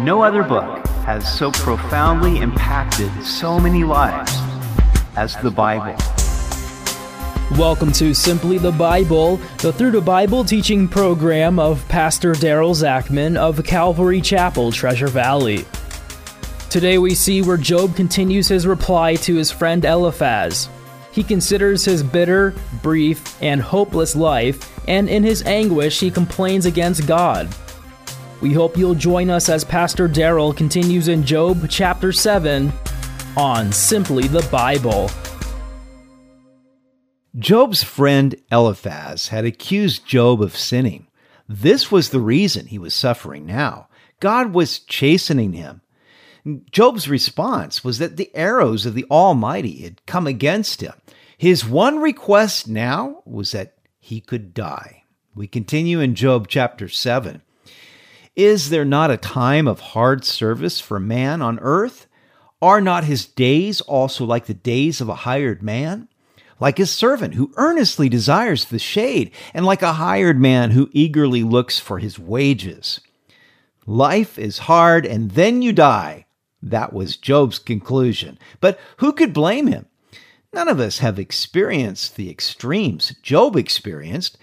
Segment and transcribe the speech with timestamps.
[0.00, 4.32] No other book has so profoundly impacted so many lives
[5.16, 5.96] as the Bible.
[7.58, 13.36] Welcome to Simply the Bible, the Through the Bible teaching program of Pastor Daryl Zachman
[13.36, 15.64] of Calvary Chapel, Treasure Valley.
[16.70, 20.68] Today we see where Job continues his reply to his friend Eliphaz.
[21.10, 22.54] He considers his bitter,
[22.84, 27.48] brief, and hopeless life, and in his anguish, he complains against God.
[28.40, 32.72] We hope you'll join us as Pastor Daryl continues in Job chapter 7
[33.36, 35.10] on Simply the Bible.
[37.36, 41.08] Job's friend Eliphaz had accused Job of sinning.
[41.48, 43.88] This was the reason he was suffering now.
[44.20, 45.80] God was chastening him.
[46.70, 50.94] Job's response was that the arrows of the Almighty had come against him.
[51.36, 55.02] His one request now was that he could die.
[55.34, 57.42] We continue in Job chapter 7.
[58.38, 62.06] Is there not a time of hard service for man on earth?
[62.62, 66.06] Are not his days also like the days of a hired man?
[66.60, 71.42] Like his servant who earnestly desires the shade, and like a hired man who eagerly
[71.42, 73.00] looks for his wages.
[73.86, 76.26] Life is hard and then you die.
[76.62, 78.38] That was Job's conclusion.
[78.60, 79.86] But who could blame him?
[80.52, 84.38] None of us have experienced the extremes Job experienced.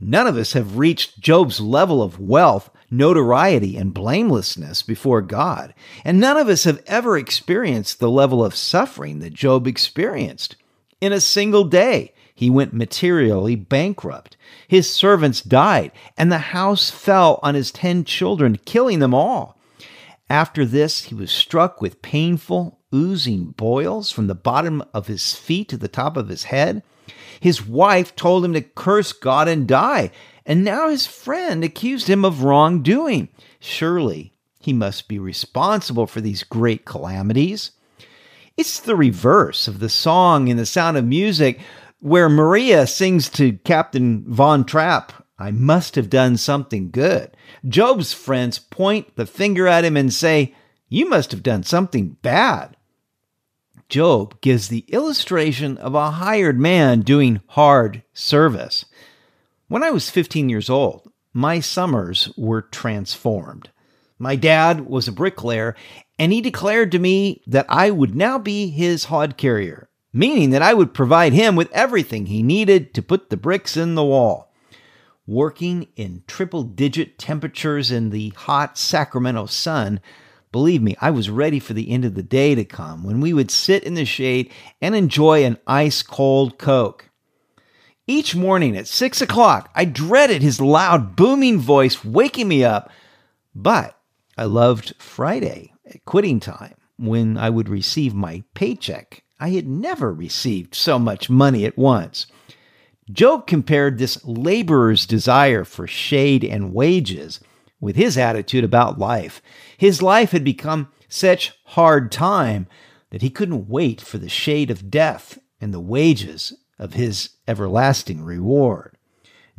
[0.00, 5.74] None of us have reached Job's level of wealth notoriety, and blamelessness before God.
[6.04, 10.56] And none of us have ever experienced the level of suffering that Job experienced.
[11.00, 14.36] In a single day, he went materially bankrupt.
[14.68, 19.58] His servants died, and the house fell on his ten children, killing them all.
[20.28, 25.68] After this, he was struck with painful, oozing boils from the bottom of his feet
[25.68, 26.82] to the top of his head.
[27.40, 30.10] His wife told him to curse God and die,
[30.44, 33.28] and now his friend accused him of wrongdoing.
[33.60, 37.72] Surely he must be responsible for these great calamities.
[38.56, 41.60] It's the reverse of the song in The Sound of Music
[42.00, 47.36] where Maria sings to Captain Von Trapp, I must have done something good.
[47.66, 50.54] Job's friends point the finger at him and say,
[50.88, 52.75] You must have done something bad.
[53.88, 58.84] Job gives the illustration of a hired man doing hard service.
[59.68, 63.70] When I was 15 years old, my summers were transformed.
[64.18, 65.76] My dad was a bricklayer,
[66.18, 70.62] and he declared to me that I would now be his hod carrier, meaning that
[70.62, 74.52] I would provide him with everything he needed to put the bricks in the wall.
[75.26, 80.00] Working in triple digit temperatures in the hot Sacramento sun,
[80.56, 83.34] believe me, I was ready for the end of the day to come when we
[83.34, 84.50] would sit in the shade
[84.80, 87.10] and enjoy an ice cold Coke.
[88.06, 92.90] Each morning at six o'clock, I dreaded his loud, booming voice waking me up.
[93.54, 94.00] But
[94.38, 99.24] I loved Friday at quitting time when I would receive my paycheck.
[99.38, 102.28] I had never received so much money at once.
[103.12, 107.40] Job compared this laborer's desire for shade and wages
[107.86, 109.40] with his attitude about life.
[109.78, 112.66] His life had become such hard time
[113.10, 118.24] that he couldn't wait for the shade of death and the wages of his everlasting
[118.24, 118.98] reward.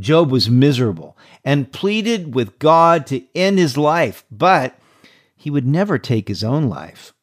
[0.00, 4.76] Job was miserable and pleaded with God to end his life, but
[5.36, 7.14] he would never take his own life.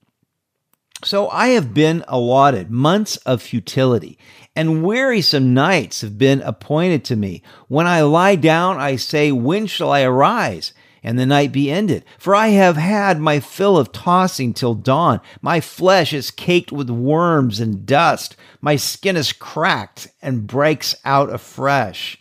[1.03, 4.17] So I have been allotted months of futility,
[4.55, 7.43] and wearisome nights have been appointed to me.
[7.67, 10.71] When I lie down, I say, When shall I arise?
[11.03, 12.05] And the night be ended.
[12.17, 15.19] For I have had my fill of tossing till dawn.
[15.41, 18.35] My flesh is caked with worms and dust.
[18.61, 22.17] My skin is cracked and breaks out afresh.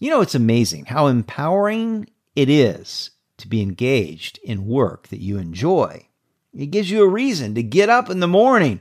[0.00, 5.38] You know, it's amazing how empowering it is to be engaged in work that you
[5.38, 6.08] enjoy.
[6.52, 8.80] It gives you a reason to get up in the morning.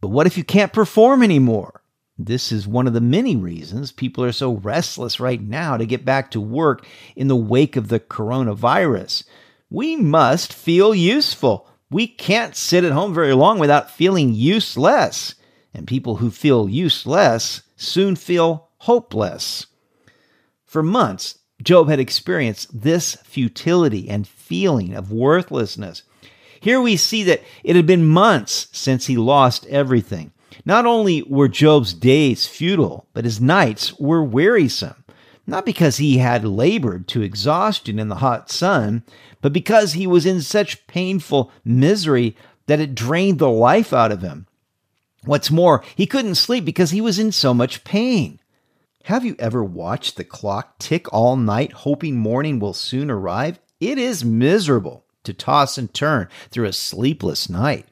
[0.00, 1.82] But what if you can't perform anymore?
[2.18, 6.04] This is one of the many reasons people are so restless right now to get
[6.04, 9.24] back to work in the wake of the coronavirus.
[9.68, 11.68] We must feel useful.
[11.90, 15.34] We can't sit at home very long without feeling useless.
[15.72, 19.66] And people who feel useless soon feel hopeless.
[20.64, 26.04] For months, Job had experienced this futility and feeling of worthlessness.
[26.60, 30.32] Here we see that it had been months since he lost everything.
[30.64, 35.04] Not only were Job's days futile, but his nights were wearisome.
[35.46, 39.02] Not because he had labored to exhaustion in the hot sun,
[39.42, 42.36] but because he was in such painful misery
[42.66, 44.46] that it drained the life out of him.
[45.24, 48.40] What's more, he couldn't sleep because he was in so much pain.
[49.04, 53.60] Have you ever watched the clock tick all night, hoping morning will soon arrive?
[53.80, 55.04] It is miserable.
[55.24, 57.86] to toss and turn through a sleepless night.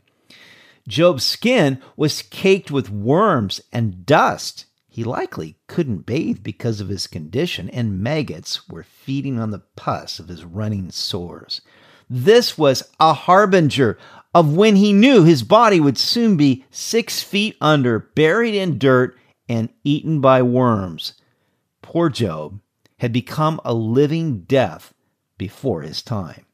[0.89, 4.67] Job's skin was caked with worms and dust.
[4.89, 10.19] He likely couldn't bathe because of his condition, and maggots were feeding on the pus
[10.19, 11.61] of his running sores.
[12.11, 13.99] This was a harbinger
[14.35, 19.17] of when he knew his body would soon be six feet under, buried in dirt,
[19.49, 21.15] and eaten by worms.
[21.81, 22.61] Poor Job
[22.99, 24.95] had become a living death
[25.39, 26.45] before his time.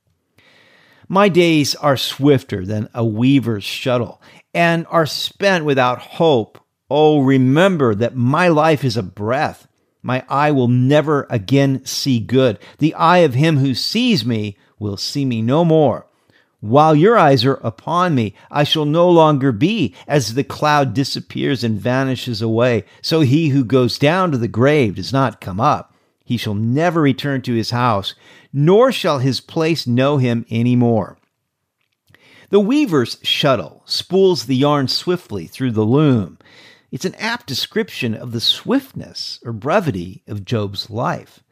[1.11, 4.21] My days are swifter than a weaver's shuttle
[4.53, 6.59] and are spent without hope.
[6.91, 9.67] Oh, remember that my life is a breath.
[10.03, 12.59] My eye will never again see good.
[12.79, 16.07] The eye of him who sees me will see me no more.
[16.61, 21.65] While your eyes are upon me, I shall no longer be, as the cloud disappears
[21.65, 22.85] and vanishes away.
[23.01, 25.95] So he who goes down to the grave does not come up.
[26.25, 28.15] He shall never return to his house,
[28.59, 31.17] nor shall his place know him any more.
[32.51, 36.39] The weaver's shuttle spools the yarn swiftly through the loom.
[36.91, 41.45] It's an apt description of the swiftness or brevity of Job's life.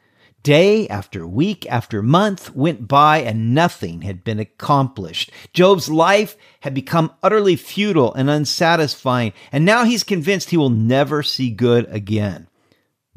[0.43, 5.31] Day after week after month went by and nothing had been accomplished.
[5.53, 11.23] Job's life had become utterly futile and unsatisfying, and now he's convinced he will never
[11.23, 12.47] see good again.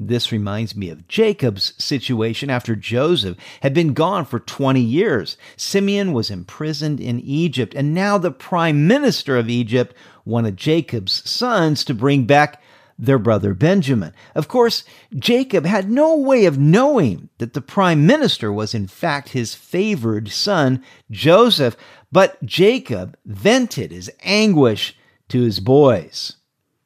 [0.02, 5.36] This reminds me of Jacob's situation after Joseph had been gone for 20 years.
[5.58, 9.94] Simeon was imprisoned in Egypt, and now the prime minister of Egypt
[10.24, 12.62] wanted Jacob's sons to bring back
[12.98, 14.14] their brother Benjamin.
[14.34, 14.84] Of course,
[15.18, 20.30] Jacob had no way of knowing that the prime minister was in fact his favored
[20.30, 21.76] son, Joseph,
[22.10, 24.96] but Jacob vented his anguish
[25.28, 26.36] to his boys.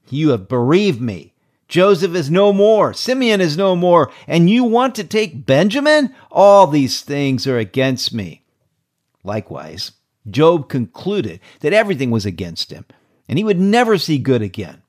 [0.09, 1.34] You have bereaved me
[1.69, 2.93] Joseph is no more.
[2.93, 4.11] Simeon is no more.
[4.27, 6.15] And you want to take Benjamin?
[6.31, 8.45] All these things are against me.
[9.23, 9.93] Likewise,
[10.31, 12.85] Job concluded that everything was against him,
[13.29, 14.83] and he would never see good again.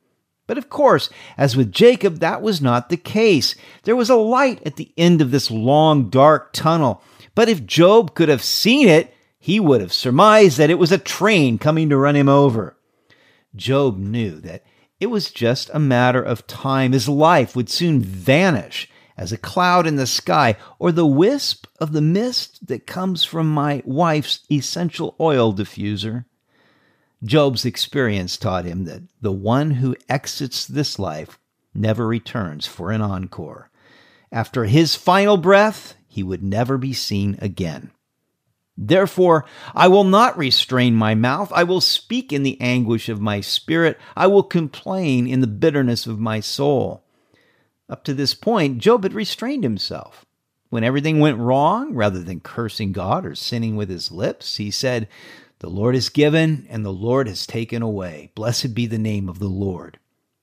[0.48, 3.56] But of course, as with Jacob, that was not the case.
[3.84, 7.02] There was a light at the end of this long, dark tunnel.
[7.34, 10.98] But if Job could have seen it, he would have surmised that it was a
[10.98, 12.78] train coming to run him over.
[13.56, 14.64] Job knew that
[15.00, 16.94] it was just a matter of time.
[16.94, 21.92] His life would soon vanish as a cloud in the sky or the wisp of
[21.92, 26.26] the mist that comes from my wife's essential oil diffuser.
[27.24, 31.40] Job's experience taught him that the one who exits this life
[31.74, 33.70] never returns for an encore.
[34.32, 37.92] After his final breath, he would never be seen again.
[38.78, 41.52] Therefore, I will not restrain my mouth.
[41.54, 43.98] I will speak in the anguish of my spirit.
[44.16, 47.04] I will complain in the bitterness of my soul.
[47.90, 50.26] Up to this point, Job had restrained himself.
[50.70, 55.08] When everything went wrong, rather than cursing God or sinning with his lips, he said,
[55.60, 58.32] The Lord has given and the Lord has taken away.
[58.36, 60.00] Blessed be the name of the Lord.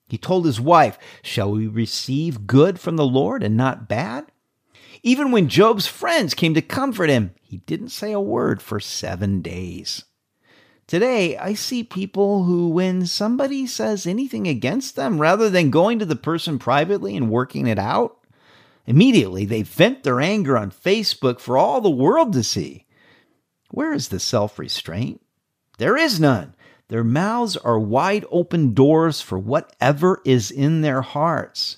[0.07, 4.31] He told his wife, Shall we receive good from the Lord and not bad?
[5.05, 9.41] Even when Job's friends came to comfort him, he didn't say a word for seven
[9.41, 10.05] days.
[10.87, 16.05] Today, I see people who, when somebody says anything against them, rather than going to
[16.05, 18.17] the person privately and working it out,
[18.85, 22.85] immediately they vent their anger on Facebook for all the world to see.
[23.71, 25.21] Where is the self restraint?
[25.79, 26.55] There is none.
[26.87, 31.77] Their mouths are wide open doors for whatever is in their hearts.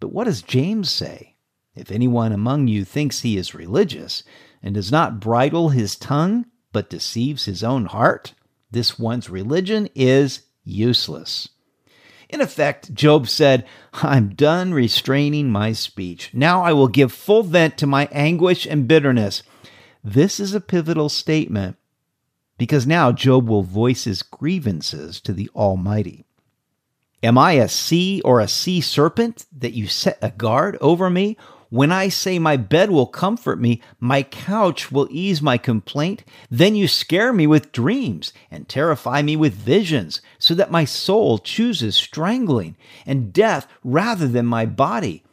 [0.00, 1.34] But what does James say?
[1.78, 4.22] If anyone among you thinks he is religious,
[4.62, 8.34] and does not bridle his tongue, but deceives his own heart,
[8.70, 11.48] this one's religion is useless.
[12.28, 16.30] In effect, Job said, I'm done restraining my speech.
[16.34, 19.42] Now I will give full vent to my anguish and bitterness.
[20.04, 21.76] This is a pivotal statement
[22.58, 26.26] because now Job will voice his grievances to the Almighty.
[27.22, 31.36] Am I a sea or a sea serpent that you set a guard over me?
[31.70, 36.74] When I say my bed will comfort me, my couch will ease my complaint, then
[36.74, 41.94] you scare me with dreams and terrify me with visions, so that my soul chooses
[41.94, 45.24] strangling and death rather than my body.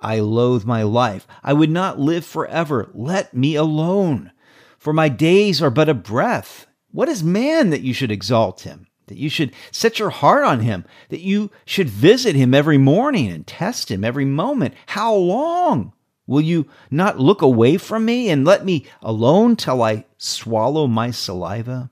[0.00, 1.26] I loathe my life.
[1.42, 2.90] I would not live forever.
[2.94, 4.32] Let me alone.
[4.78, 6.66] For my days are but a breath.
[6.90, 8.86] What is man that you should exalt him?
[9.12, 13.28] That you should set your heart on him, that you should visit him every morning
[13.28, 14.72] and test him every moment.
[14.86, 15.92] How long?
[16.26, 21.10] Will you not look away from me and let me alone till I swallow my
[21.10, 21.90] saliva?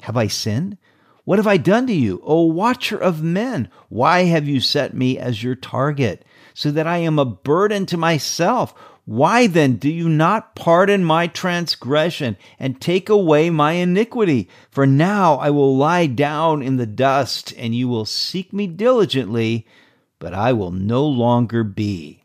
[0.00, 0.78] Have I sinned?
[1.24, 3.68] What have I done to you, O watcher of men?
[3.90, 6.24] Why have you set me as your target?
[6.54, 8.74] so that I am a burden to myself.
[9.04, 14.48] Why then do you not pardon my transgression and take away my iniquity?
[14.70, 19.66] For now I will lie down in the dust, and you will seek me diligently,
[20.20, 22.22] but I will no longer be.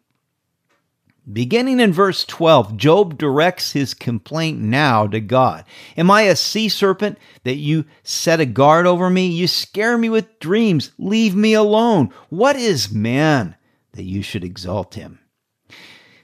[1.32, 5.66] Beginning in verse 12, Job directs his complaint now to God.
[5.98, 9.28] Am I a sea serpent that you set a guard over me?
[9.28, 10.92] You scare me with dreams.
[10.98, 12.14] Leave me alone.
[12.30, 13.56] What is man
[13.94, 15.20] that you should exalt him?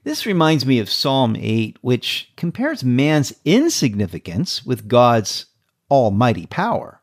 [0.03, 5.45] This reminds me of Psalm 8, which compares man's insignificance with God's
[5.89, 7.01] almighty power.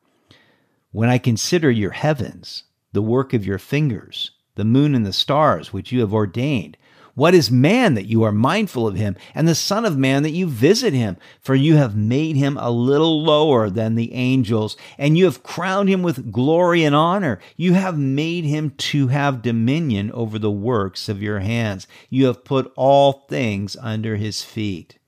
[0.92, 5.72] When I consider your heavens, the work of your fingers, the moon and the stars
[5.72, 6.76] which you have ordained,
[7.14, 10.30] what is man that you are mindful of him, and the Son of Man that
[10.30, 11.16] you visit him?
[11.40, 15.88] For you have made him a little lower than the angels, and you have crowned
[15.88, 17.40] him with glory and honor.
[17.56, 21.86] You have made him to have dominion over the works of your hands.
[22.08, 24.98] You have put all things under his feet.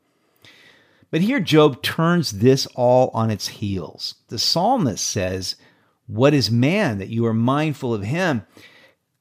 [1.12, 4.14] But here Job turns this all on its heels.
[4.28, 5.56] The psalmist says,
[6.06, 8.46] What is man that you are mindful of him?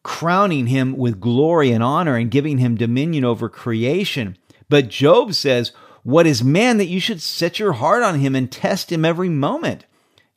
[0.03, 4.37] Crowning him with glory and honor and giving him dominion over creation.
[4.69, 5.71] But Job says,
[6.03, 9.29] What is man that you should set your heart on him and test him every
[9.29, 9.85] moment?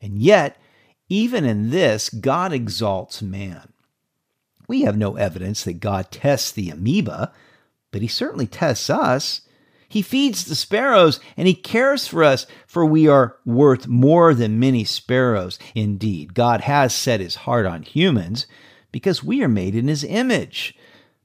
[0.01, 0.57] And yet,
[1.09, 3.73] even in this, God exalts man.
[4.67, 7.33] We have no evidence that God tests the amoeba,
[7.91, 9.43] but he certainly tests us.
[9.89, 14.59] He feeds the sparrows and he cares for us, for we are worth more than
[14.59, 15.59] many sparrows.
[15.75, 18.47] Indeed, God has set his heart on humans,
[18.95, 20.73] because we are made in his image.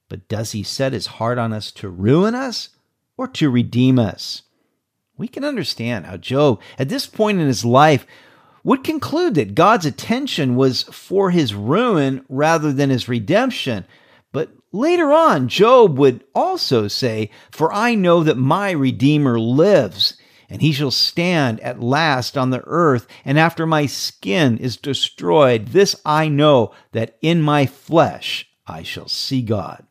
[0.07, 2.69] But does he set his heart on us to ruin us
[3.15, 4.41] or to redeem us?
[5.19, 8.07] We can understand how Job, at this point in his life,
[8.63, 13.85] would conclude that God's attention was for his ruin rather than his redemption.
[14.31, 20.17] But later on, Job would also say, For I know that my Redeemer lives,
[20.49, 25.67] and he shall stand at last on the earth, and after my skin is destroyed,
[25.67, 29.85] this I know, that in my flesh I shall see God.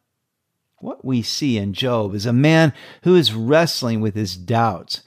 [0.81, 2.73] What we see in Job is a man
[3.03, 5.03] who is wrestling with his doubts,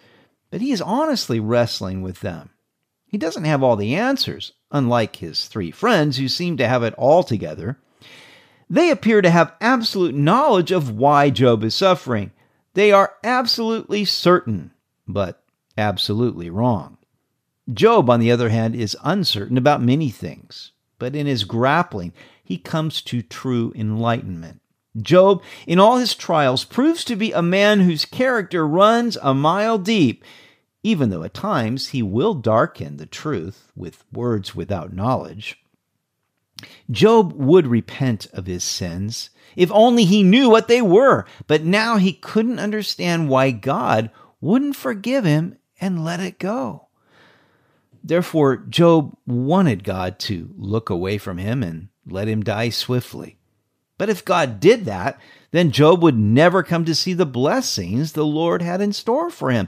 [0.49, 2.49] but he is honestly wrestling with them.
[3.05, 6.93] He doesn't have all the answers, unlike his three friends who seem to have it
[6.97, 7.77] all together.
[8.69, 12.31] They appear to have absolute knowledge of why Job is suffering.
[12.73, 14.71] They are absolutely certain,
[15.07, 15.40] but
[15.77, 16.97] absolutely wrong.
[17.71, 22.13] Job, on the other hand, is uncertain about many things, but in his grappling,
[22.43, 24.61] he comes to true enlightenment.
[25.01, 29.77] Job, in all his trials, proves to be a man whose character runs a mile
[29.77, 30.25] deep,
[30.83, 35.63] even though at times he will darken the truth with words without knowledge.
[36.89, 41.97] Job would repent of his sins if only he knew what they were, but now
[41.97, 46.87] he couldn't understand why God wouldn't forgive him and let it go.
[48.03, 53.37] Therefore, Job wanted God to look away from him and let him die swiftly.
[53.97, 55.19] But if God did that,
[55.51, 59.51] then Job would never come to see the blessings the Lord had in store for
[59.51, 59.67] him.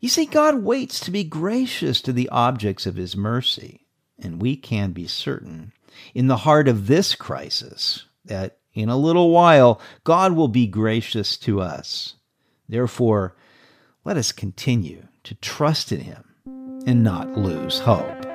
[0.00, 3.86] You see, God waits to be gracious to the objects of his mercy,
[4.18, 5.72] and we can be certain
[6.14, 11.36] in the heart of this crisis that in a little while God will be gracious
[11.38, 12.16] to us.
[12.68, 13.36] Therefore,
[14.04, 16.24] let us continue to trust in Him
[16.86, 18.26] and not lose hope.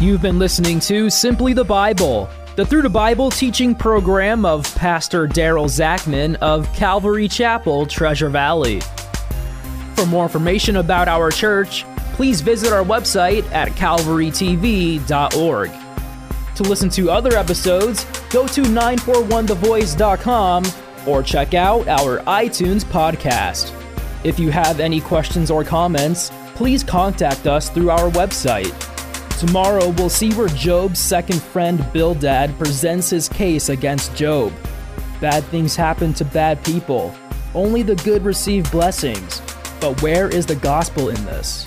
[0.00, 5.28] You've been listening to Simply the Bible, the Through the Bible teaching program of Pastor
[5.28, 8.80] Daryl Zachman of Calvary Chapel, Treasure Valley.
[9.96, 15.70] For more information about our church, please visit our website at calvarytv.org.
[16.56, 20.64] To listen to other episodes, go to 941thevoice.com
[21.06, 23.74] or check out our iTunes podcast.
[24.24, 28.74] If you have any questions or comments, please contact us through our website.
[29.38, 34.52] Tomorrow, we'll see where Job's second friend Bildad presents his case against Job.
[35.20, 37.14] Bad things happen to bad people.
[37.54, 39.40] Only the good receive blessings.
[39.80, 41.66] But where is the gospel in this?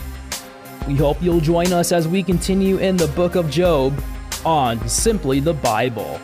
[0.87, 3.99] We hope you'll join us as we continue in the book of Job
[4.45, 6.19] on Simply the Bible.